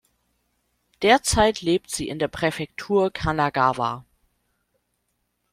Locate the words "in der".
2.07-2.27